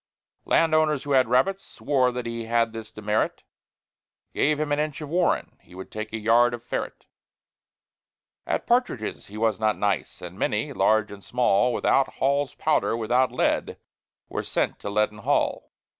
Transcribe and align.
Land 0.45 0.73
owners, 0.73 1.03
who 1.03 1.11
had 1.11 1.29
rabbits, 1.29 1.63
swore 1.63 2.11
That 2.11 2.25
he 2.25 2.45
had 2.45 2.73
this 2.73 2.89
demerit 2.89 3.43
Give 4.33 4.59
him 4.59 4.71
an 4.71 4.79
inch 4.79 4.99
of 4.99 5.09
warren, 5.09 5.59
he 5.61 5.75
Would 5.75 5.91
take 5.91 6.11
a 6.11 6.17
yard 6.17 6.55
of 6.55 6.63
ferret. 6.63 7.05
At 8.47 8.65
partridges 8.65 9.27
he 9.27 9.37
was 9.37 9.59
not 9.59 9.77
nice; 9.77 10.19
And 10.23 10.39
many, 10.39 10.73
large 10.73 11.11
and 11.11 11.23
small, 11.23 11.71
Without 11.71 12.15
Hall's 12.15 12.55
powder, 12.55 12.97
without 12.97 13.31
lead, 13.31 13.77
Were 14.27 14.41
sent 14.41 14.79
to 14.79 14.89
Leaden 14.89 15.19
Hall. 15.19 15.69